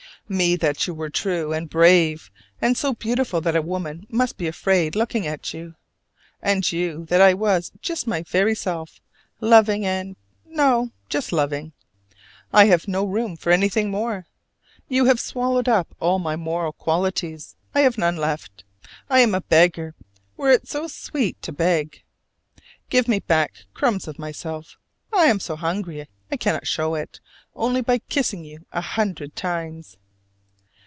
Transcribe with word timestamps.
me 0.29 0.55
that 0.55 0.87
you 0.87 0.93
were 0.93 1.09
true 1.09 1.51
and 1.51 1.69
brave 1.69 2.31
and 2.61 2.77
so 2.77 2.93
beautiful 2.93 3.41
that 3.41 3.53
a 3.55 3.61
woman 3.61 4.07
must 4.09 4.37
be 4.37 4.47
afraid 4.47 4.95
looking 4.95 5.27
at 5.27 5.53
you: 5.53 5.75
and 6.41 6.71
you 6.71 7.03
that 7.07 7.19
I 7.19 7.33
was 7.33 7.73
just 7.81 8.07
my 8.07 8.23
very 8.23 8.55
self, 8.55 9.01
loving 9.41 9.85
and 9.85 10.15
no! 10.45 10.91
just 11.09 11.33
loving: 11.33 11.73
I 12.53 12.67
have 12.67 12.87
no 12.87 13.03
room 13.03 13.35
for 13.35 13.51
anything 13.51 13.91
more! 13.91 14.25
You 14.87 15.03
have 15.03 15.19
swallowed 15.19 15.67
up 15.67 15.93
all 15.99 16.17
my 16.17 16.37
moral 16.37 16.71
qualities, 16.71 17.57
I 17.75 17.81
have 17.81 17.97
none 17.97 18.15
left: 18.15 18.63
I 19.09 19.19
am 19.19 19.35
a 19.35 19.41
beggar, 19.41 19.95
where 20.37 20.53
it 20.53 20.63
is 20.63 20.69
so 20.69 20.87
sweet 20.87 21.41
to 21.41 21.51
beg. 21.51 22.03
Give 22.89 23.05
me 23.09 23.19
back 23.19 23.51
crumbs 23.73 24.07
of 24.07 24.17
myself! 24.17 24.77
I 25.11 25.25
am 25.25 25.41
so 25.41 25.57
hungry, 25.57 26.07
I 26.31 26.37
cannot 26.37 26.67
show 26.67 26.95
it, 26.95 27.19
only 27.53 27.81
by 27.81 27.97
kissing 27.97 28.45
you 28.45 28.65
a 28.71 28.79
hundred 28.79 29.35
times. 29.35 29.97